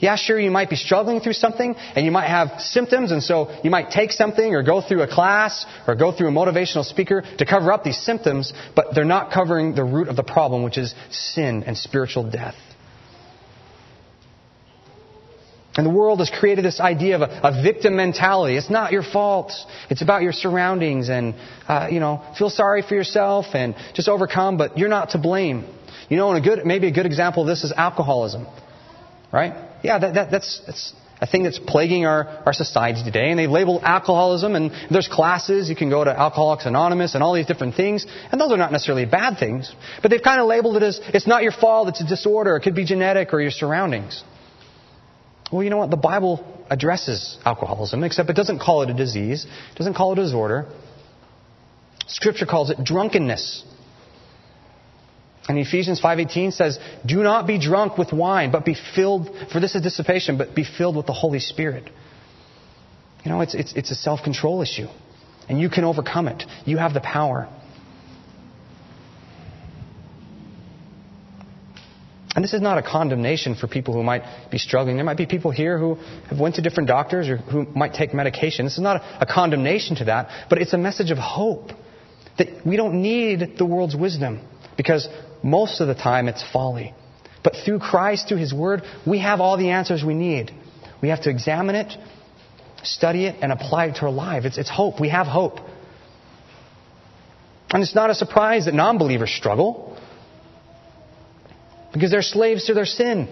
[0.00, 3.56] Yeah, sure, you might be struggling through something and you might have symptoms, and so
[3.62, 7.22] you might take something or go through a class or go through a motivational speaker
[7.38, 10.76] to cover up these symptoms, but they're not covering the root of the problem, which
[10.76, 12.56] is sin and spiritual death.
[15.74, 18.56] And the world has created this idea of a, a, victim mentality.
[18.56, 19.52] It's not your fault.
[19.88, 21.34] It's about your surroundings and,
[21.66, 25.64] uh, you know, feel sorry for yourself and just overcome, but you're not to blame.
[26.10, 28.46] You know, and a good, maybe a good example of this is alcoholism.
[29.32, 29.54] Right?
[29.82, 33.30] Yeah, that, that, that's, that's a thing that's plaguing our, our society today.
[33.30, 35.70] And they've labeled alcoholism and there's classes.
[35.70, 38.04] You can go to Alcoholics Anonymous and all these different things.
[38.30, 39.74] And those are not necessarily bad things.
[40.02, 42.56] But they've kind of labeled it as, it's not your fault, it's a disorder.
[42.56, 44.22] It could be genetic or your surroundings.
[45.52, 45.90] Well, you know what?
[45.90, 50.18] The Bible addresses alcoholism, except it doesn't call it a disease, it doesn't call it
[50.18, 50.66] a disorder.
[52.06, 53.64] Scripture calls it drunkenness.
[55.48, 59.74] And Ephesians 5:18 says, "Do not be drunk with wine, but be filled for this
[59.74, 61.90] is dissipation, but be filled with the Holy Spirit."
[63.24, 64.88] You know, it's it's it's a self-control issue.
[65.48, 66.44] And you can overcome it.
[66.64, 67.48] You have the power.
[72.34, 74.96] And this is not a condemnation for people who might be struggling.
[74.96, 75.96] There might be people here who
[76.30, 78.64] have went to different doctors or who might take medication.
[78.64, 81.72] This is not a condemnation to that, but it's a message of hope
[82.38, 84.40] that we don't need the world's wisdom
[84.78, 85.08] because
[85.42, 86.94] most of the time it's folly.
[87.44, 90.52] But through Christ, through His Word, we have all the answers we need.
[91.02, 91.92] We have to examine it,
[92.82, 94.44] study it, and apply it to our life.
[94.44, 95.00] It's, it's hope.
[95.00, 95.58] We have hope.
[97.70, 99.91] And it's not a surprise that non believers struggle.
[101.92, 103.28] Because they're slaves to their sin.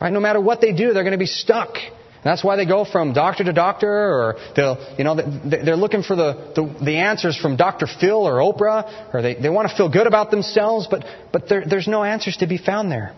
[0.00, 0.12] Right?
[0.12, 1.76] No matter what they do, they're going to be stuck.
[1.76, 6.02] And that's why they go from doctor to doctor, or they'll, you know, they're looking
[6.02, 7.86] for the, the, the answers from Dr.
[7.86, 11.64] Phil or Oprah, or they, they want to feel good about themselves, but, but there,
[11.64, 13.14] there's no answers to be found there.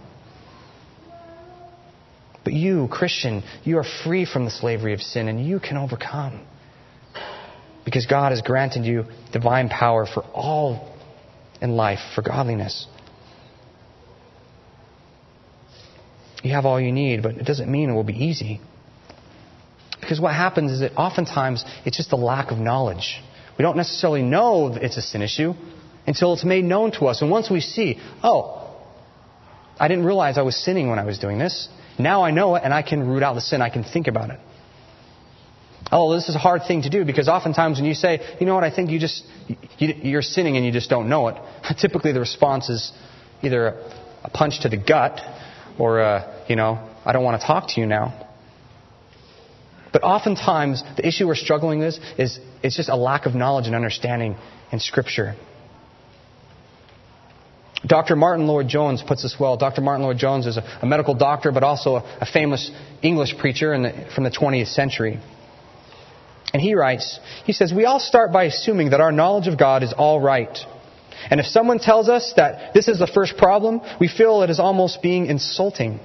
[2.45, 6.47] But you, Christian, you are free from the slavery of sin, and you can overcome.
[7.85, 10.95] Because God has granted you divine power for all
[11.61, 12.87] in life, for godliness.
[16.43, 18.61] You have all you need, but it doesn't mean it will be easy.
[20.01, 23.21] Because what happens is that oftentimes it's just a lack of knowledge.
[23.59, 25.55] We don't necessarily know it's a sin issue
[26.07, 27.21] until it's made known to us.
[27.23, 28.77] And once we see, oh,
[29.79, 31.69] I didn't realize I was sinning when I was doing this.
[31.99, 33.61] Now I know it and I can root out the sin.
[33.61, 34.39] I can think about it.
[35.91, 38.55] Oh, this is a hard thing to do because oftentimes when you say, you know
[38.55, 39.25] what, I think you just,
[39.79, 41.37] you're sinning and you just don't know it,
[41.81, 42.93] typically the response is
[43.43, 43.69] either
[44.23, 45.21] a punch to the gut
[45.79, 48.27] or, uh, you know, I don't want to talk to you now.
[49.93, 53.75] But oftentimes, the issue we're struggling with is it's just a lack of knowledge and
[53.75, 54.37] understanding
[54.71, 55.35] in Scripture.
[57.87, 58.17] Dr.
[58.17, 59.57] Martyn Lloyd-Jones puts this well.
[59.57, 59.81] Dr.
[59.81, 62.71] Martyn Lloyd-Jones is a, a, medical doctor, but also a, a famous
[63.03, 65.21] English preacher the, from the 20th century.
[66.53, 69.83] And he writes, he says, We all start by assuming that our knowledge of God
[69.83, 70.59] is all right
[71.31, 74.61] and if someone tells us that this is the first problem, we feel it is
[74.61, 76.01] almost being insulting.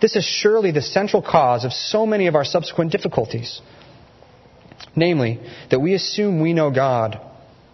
[0.00, 3.60] This is surely the central cause of so many of our subsequent difficulties.
[4.96, 7.20] Namely, that we assume we know God,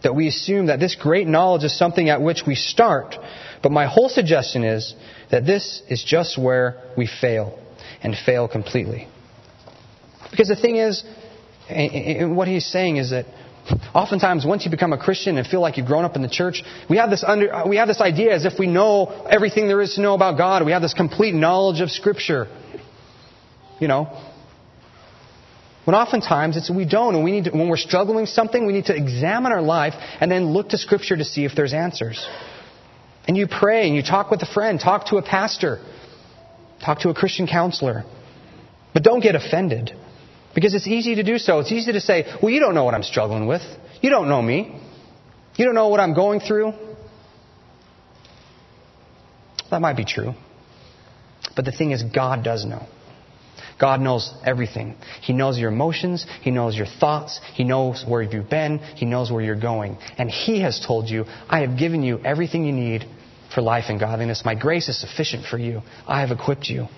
[0.03, 3.17] that we assume that this great knowledge is something at which we start.
[3.63, 4.95] But my whole suggestion is
[5.31, 7.59] that this is just where we fail,
[8.03, 9.09] and fail completely.
[10.31, 11.05] Because the thing is,
[11.69, 13.27] and what he's saying is that
[13.95, 16.63] Oftentimes, once you become a Christian and feel like you've grown up in the church,
[16.89, 19.95] we have this under, we have this idea as if we know everything there is
[19.95, 20.65] to know about God.
[20.65, 22.49] We have this complete knowledge of Scripture.
[23.79, 24.17] You know,
[25.85, 28.73] when oftentimes it's we don't, and we need to, when we're struggling with something, we
[28.73, 32.29] need to examine our life and then look to Scripture to see if there's answers.
[33.27, 35.79] And you pray and you talk with a friend, talk to a pastor,
[36.85, 38.05] talk to a Christian counselor,
[38.93, 39.93] but don't get offended.
[40.55, 41.61] Because it's easy to do so.
[41.61, 43.63] It's easy to say, well, you don't know what I'm struggling with.
[44.01, 44.81] You don't know me.
[45.57, 46.73] You don't know what I'm going through.
[49.71, 50.35] That might be true.
[51.55, 52.87] But the thing is, God does know.
[53.81, 54.97] God knows everything.
[55.23, 56.27] He knows your emotions.
[56.43, 57.41] He knows your thoughts.
[57.55, 58.79] He knows where you've been.
[58.79, 59.97] He knows where you're going.
[60.19, 63.07] And He has told you, I have given you everything you need
[63.55, 64.43] for life and godliness.
[64.45, 65.81] My grace is sufficient for you.
[66.07, 66.89] I have equipped you.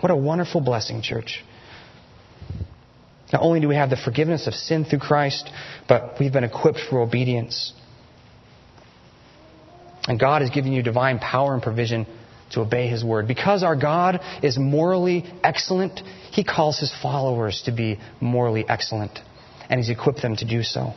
[0.00, 1.44] What a wonderful blessing, church.
[3.32, 5.48] Not only do we have the forgiveness of sin through Christ,
[5.88, 7.72] but we've been equipped for obedience.
[10.06, 12.06] And God has given you divine power and provision
[12.52, 13.26] to obey His word.
[13.26, 19.18] Because our God is morally excellent, He calls His followers to be morally excellent,
[19.70, 20.92] and He's equipped them to do so.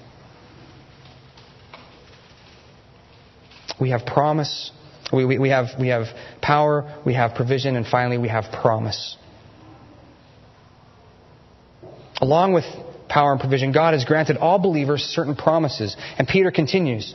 [3.80, 4.72] We have promise,
[5.12, 6.08] we, we, we, have, we have
[6.42, 9.18] power, we have provision, and finally we have promise.
[12.22, 12.66] Along with
[13.10, 15.96] power and provision, God has granted all believers certain promises.
[16.18, 17.14] And Peter continues.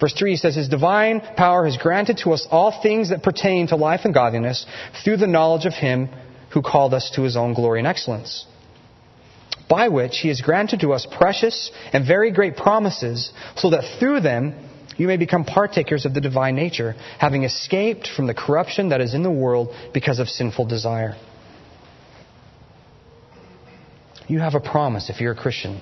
[0.00, 3.68] Verse 3 he says, His divine power has granted to us all things that pertain
[3.68, 4.66] to life and godliness
[5.04, 6.08] through the knowledge of Him
[6.52, 8.44] who called us to His own glory and excellence.
[9.68, 14.20] By which He has granted to us precious and very great promises, so that through
[14.20, 14.54] them
[14.96, 19.14] you may become partakers of the divine nature, having escaped from the corruption that is
[19.14, 21.16] in the world because of sinful desire.
[24.32, 25.78] You have a promise if you're a Christian.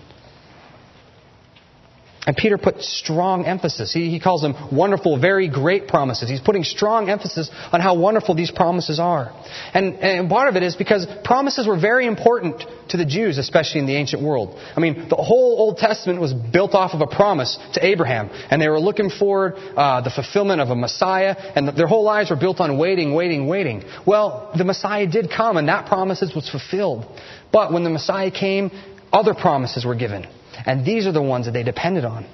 [2.30, 3.92] And Peter put strong emphasis.
[3.92, 6.30] He, he calls them wonderful, very great promises.
[6.30, 9.32] He's putting strong emphasis on how wonderful these promises are.
[9.74, 13.80] And, and part of it is because promises were very important to the Jews, especially
[13.80, 14.56] in the ancient world.
[14.76, 18.30] I mean, the whole Old Testament was built off of a promise to Abraham.
[18.48, 21.34] And they were looking for uh, the fulfillment of a Messiah.
[21.56, 23.82] And their whole lives were built on waiting, waiting, waiting.
[24.06, 27.06] Well, the Messiah did come, and that promise was fulfilled.
[27.50, 28.70] But when the Messiah came,
[29.12, 30.28] other promises were given.
[30.66, 32.26] And these are the ones that they depended on.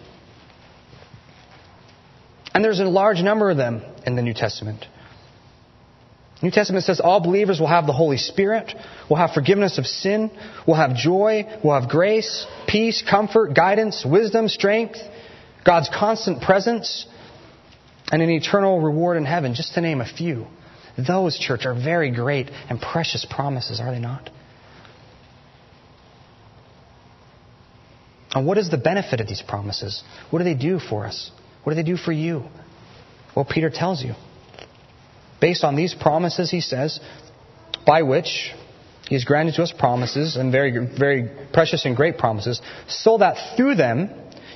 [2.55, 4.87] And there's a large number of them in the New Testament.
[6.43, 8.73] New Testament says all believers will have the Holy Spirit,
[9.09, 10.31] will have forgiveness of sin,
[10.67, 14.99] will have joy, will have grace, peace, comfort, guidance, wisdom, strength,
[15.65, 17.07] God's constant presence,
[18.13, 20.47] and an eternal reward in heaven, just to name a few.
[20.97, 24.31] Those, church, are very great and precious promises, are they not?
[28.37, 30.05] And what is the benefit of these promises?
[30.29, 31.31] What do they do for us?
[31.65, 32.45] What do they do for you?
[33.35, 34.13] Well, Peter tells you.
[35.41, 37.01] Based on these promises, he says,
[37.87, 38.53] by which
[39.09, 43.57] he has granted to us promises, and very, very precious and great promises, so that
[43.57, 44.11] through them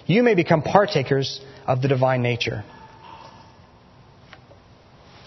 [0.04, 2.64] you may become partakers of the divine nature.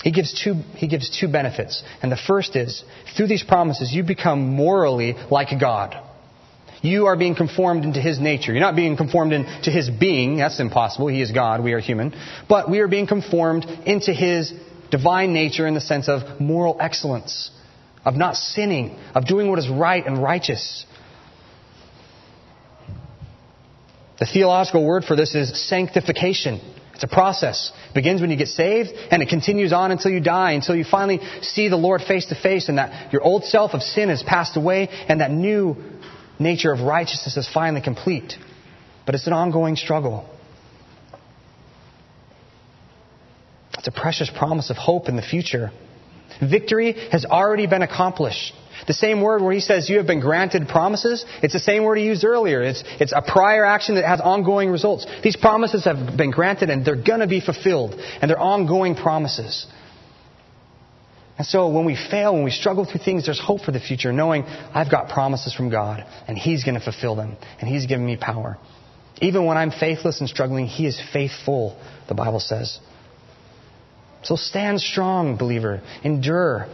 [0.03, 1.81] He gives two, he gives two benefits.
[2.03, 2.83] And the first is,
[3.17, 6.02] through these promises, you become morally like God.
[6.83, 8.51] You are being conformed into His nature.
[8.51, 10.37] You're not being conformed into His being.
[10.37, 11.07] That's impossible.
[11.07, 11.63] He is God.
[11.63, 12.13] We are human.
[12.49, 14.53] But we are being conformed into His
[14.91, 17.49] divine nature in the sense of moral excellence,
[18.03, 20.85] of not sinning, of doing what is right and righteous.
[24.19, 26.59] The theological word for this is sanctification.
[26.93, 27.71] It's a process.
[27.89, 30.83] It begins when you get saved, and it continues on until you die, until you
[30.83, 34.21] finally see the Lord face to face, and that your old self of sin has
[34.21, 35.75] passed away, and that new
[36.43, 38.33] nature of righteousness is finally complete.
[39.05, 40.29] But it's an ongoing struggle.
[43.77, 45.71] It's a precious promise of hope in the future.
[46.41, 48.53] Victory has already been accomplished.
[48.87, 51.97] The same word where he says you have been granted promises, it's the same word
[51.97, 52.61] he used earlier.
[52.61, 55.05] It's, it's a prior action that has ongoing results.
[55.23, 57.95] These promises have been granted and they're going to be fulfilled.
[58.21, 59.67] And they're ongoing promises.
[61.37, 64.13] And so when we fail, when we struggle through things, there's hope for the future,
[64.13, 68.05] knowing I've got promises from God and He's going to fulfill them and He's given
[68.05, 68.57] me power.
[69.21, 72.79] Even when I'm faithless and struggling, He is faithful, the Bible says.
[74.21, 75.81] So stand strong, believer.
[76.03, 76.67] Endure.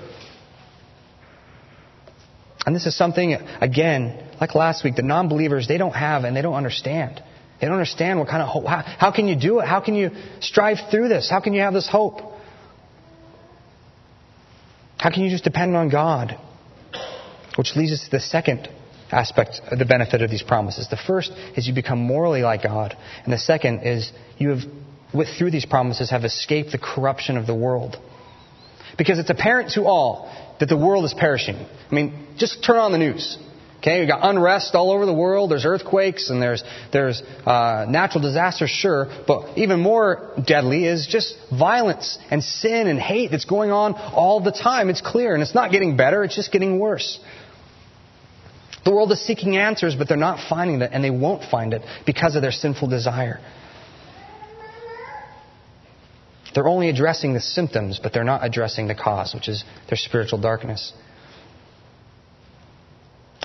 [2.66, 6.36] And this is something, again, like last week, the non believers, they don't have and
[6.36, 7.24] they don't understand.
[7.60, 8.66] They don't understand what kind of hope.
[8.66, 9.68] How, how can you do it?
[9.68, 11.30] How can you strive through this?
[11.30, 12.22] How can you have this hope?
[15.00, 16.38] How can you just depend on God?
[17.58, 18.70] Which leads us to the second
[19.12, 20.88] aspect of the benefit of these promises.
[20.90, 24.60] The first is you become morally like God, and the second is you have,
[25.14, 27.98] with, through these promises, have escaped the corruption of the world.
[28.98, 30.30] Because it's apparent to all
[30.60, 31.56] that the world is perishing.
[31.56, 33.38] I mean, just turn on the news.
[33.80, 35.52] Okay, we got unrest all over the world.
[35.52, 41.38] There's earthquakes and there's there's uh, natural disasters, sure, but even more deadly is just
[41.50, 44.90] violence and sin and hate that's going on all the time.
[44.90, 46.26] It's clear, and it's not getting better.
[46.26, 47.20] It's just getting worse.
[48.84, 51.82] The world is seeking answers, but they're not finding it, and they won't find it
[52.06, 53.40] because of their sinful desire.
[56.54, 60.42] They're only addressing the symptoms, but they're not addressing the cause, which is their spiritual
[60.42, 60.92] darkness.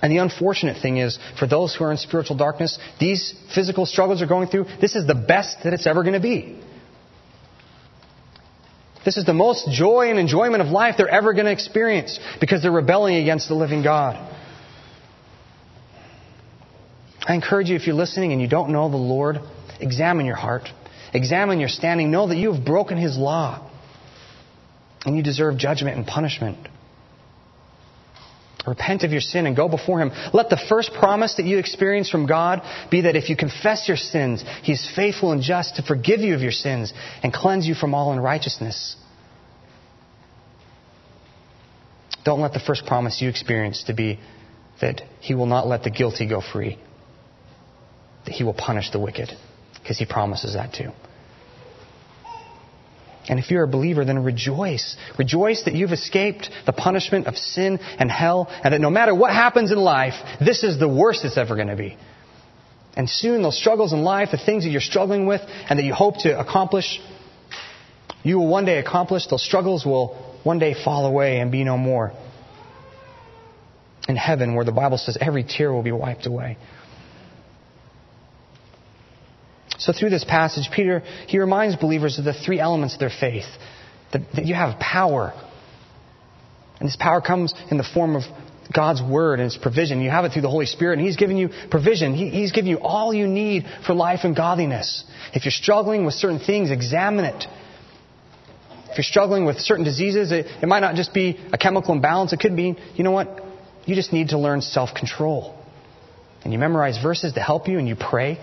[0.05, 4.21] And the unfortunate thing is, for those who are in spiritual darkness, these physical struggles
[4.21, 6.61] are going through, this is the best that it's ever going to be.
[9.03, 12.61] This is the most joy and enjoyment of life they're ever going to experience because
[12.61, 14.17] they're rebelling against the living God.
[17.27, 19.39] I encourage you, if you're listening and you don't know the Lord,
[19.81, 20.69] examine your heart.
[21.15, 22.11] Examine your standing.
[22.11, 23.71] Know that you have broken His law.
[25.07, 26.59] and you deserve judgment and punishment.
[28.67, 30.11] Repent of your sin and go before Him.
[30.33, 33.99] Let the first promise that you experience from God be that if you confess your
[33.99, 36.93] sins, He is faithful and just to forgive you of your sins
[37.23, 38.97] and cleanse you from all unrighteousness.
[42.25, 44.19] Don't let the first promise you experience to be
[44.81, 46.79] that He will not let the guilty go free,
[48.25, 49.29] that He will punish the wicked,
[49.75, 50.91] because He promises that too.
[53.29, 54.97] And if you're a believer, then rejoice.
[55.19, 59.33] Rejoice that you've escaped the punishment of sin and hell, and that no matter what
[59.33, 61.97] happens in life, this is the worst it's ever going to be.
[62.97, 65.95] And soon, those struggles in life, the things that you're struggling with and that you
[65.95, 67.01] hope to accomplish,
[68.23, 69.27] you will one day accomplish.
[69.27, 72.13] Those struggles will one day fall away and be no more.
[74.07, 76.59] In heaven, where the Bible says every tear will be wiped away.
[79.79, 83.47] So through this passage, Peter, he reminds believers of the three elements of their faith.
[84.13, 85.33] That, that you have power.
[86.79, 88.23] And this power comes in the form of
[88.73, 90.01] God's Word and His provision.
[90.01, 92.15] You have it through the Holy Spirit, and He's given you provision.
[92.15, 95.05] He, he's given you all you need for life and godliness.
[95.33, 97.45] If you're struggling with certain things, examine it.
[98.91, 102.33] If you're struggling with certain diseases, it, it might not just be a chemical imbalance.
[102.33, 103.43] It could be, you know what?
[103.87, 105.59] You just need to learn self control.
[106.45, 108.39] And you memorize verses to help you, and you pray.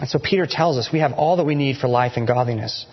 [0.00, 2.86] And so Peter tells us we have all that we need for life and godliness.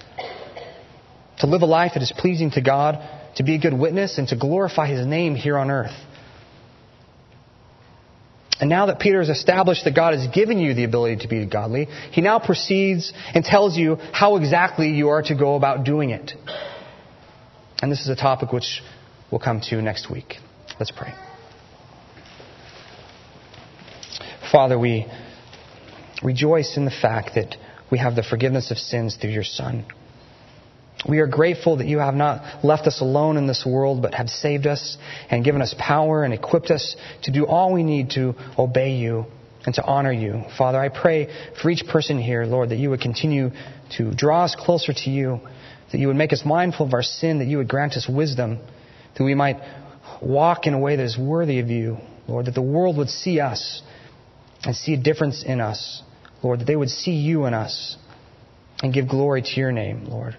[1.39, 2.99] To live a life that is pleasing to God,
[3.37, 5.95] to be a good witness, and to glorify His name here on earth.
[8.59, 11.43] And now that Peter has established that God has given you the ability to be
[11.47, 16.11] godly, he now proceeds and tells you how exactly you are to go about doing
[16.11, 16.31] it.
[17.81, 18.83] And this is a topic which
[19.31, 20.35] we'll come to next week.
[20.79, 21.11] Let's pray.
[24.51, 25.07] Father, we
[26.23, 27.55] rejoice in the fact that
[27.91, 29.85] we have the forgiveness of sins through your Son.
[31.07, 34.29] We are grateful that you have not left us alone in this world, but have
[34.29, 34.97] saved us
[35.29, 39.25] and given us power and equipped us to do all we need to obey you
[39.65, 40.43] and to honor you.
[40.57, 41.27] Father, I pray
[41.61, 43.49] for each person here, Lord, that you would continue
[43.97, 45.41] to draw us closer to you,
[45.91, 48.59] that you would make us mindful of our sin, that you would grant us wisdom,
[49.17, 49.57] that we might
[50.21, 51.97] walk in a way that is worthy of you,
[52.27, 53.81] Lord, that the world would see us
[54.63, 56.03] and see a difference in us.
[56.43, 57.97] Lord, that they would see you in us
[58.81, 60.37] and give glory to your name, Lord.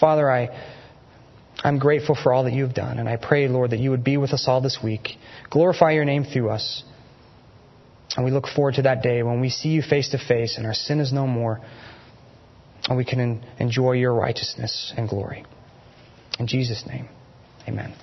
[0.00, 0.48] Father, I,
[1.62, 4.16] I'm grateful for all that you've done, and I pray, Lord, that you would be
[4.16, 5.10] with us all this week.
[5.50, 6.82] Glorify your name through us.
[8.16, 10.66] And we look forward to that day when we see you face to face and
[10.66, 11.60] our sin is no more,
[12.88, 15.44] and we can enjoy your righteousness and glory.
[16.38, 17.08] In Jesus' name,
[17.66, 17.94] amen.